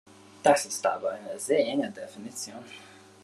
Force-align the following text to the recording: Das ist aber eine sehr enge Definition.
Das 0.41 0.65
ist 0.65 0.83
aber 0.83 1.11
eine 1.11 1.37
sehr 1.39 1.59
enge 1.67 1.91
Definition. 1.91 2.63